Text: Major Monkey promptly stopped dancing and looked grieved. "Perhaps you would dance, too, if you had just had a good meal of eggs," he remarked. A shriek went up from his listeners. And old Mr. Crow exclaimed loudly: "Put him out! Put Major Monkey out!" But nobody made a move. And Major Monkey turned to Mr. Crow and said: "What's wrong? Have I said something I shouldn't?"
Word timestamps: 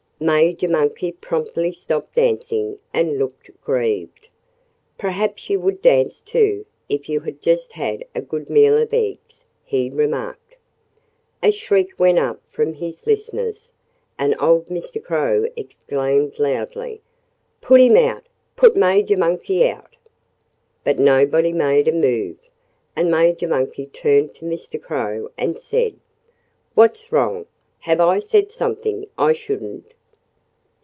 Major 0.23 0.67
Monkey 0.67 1.11
promptly 1.13 1.71
stopped 1.73 2.13
dancing 2.13 2.77
and 2.93 3.17
looked 3.17 3.49
grieved. 3.63 4.27
"Perhaps 4.95 5.49
you 5.49 5.59
would 5.59 5.81
dance, 5.81 6.21
too, 6.21 6.67
if 6.87 7.09
you 7.09 7.21
had 7.21 7.41
just 7.41 7.71
had 7.73 8.05
a 8.13 8.21
good 8.21 8.47
meal 8.47 8.77
of 8.77 8.93
eggs," 8.93 9.43
he 9.65 9.89
remarked. 9.89 10.57
A 11.41 11.51
shriek 11.51 11.99
went 11.99 12.19
up 12.19 12.39
from 12.51 12.75
his 12.75 13.07
listeners. 13.07 13.71
And 14.19 14.35
old 14.39 14.67
Mr. 14.67 15.03
Crow 15.03 15.47
exclaimed 15.55 16.37
loudly: 16.37 17.01
"Put 17.59 17.81
him 17.81 17.97
out! 17.97 18.27
Put 18.55 18.75
Major 18.75 19.17
Monkey 19.17 19.67
out!" 19.67 19.95
But 20.83 20.99
nobody 20.99 21.51
made 21.51 21.87
a 21.87 21.91
move. 21.91 22.37
And 22.95 23.09
Major 23.09 23.47
Monkey 23.47 23.87
turned 23.87 24.35
to 24.35 24.45
Mr. 24.45 24.79
Crow 24.79 25.31
and 25.35 25.57
said: 25.57 25.95
"What's 26.75 27.11
wrong? 27.11 27.47
Have 27.79 27.99
I 27.99 28.19
said 28.19 28.51
something 28.51 29.07
I 29.17 29.33
shouldn't?" 29.33 29.95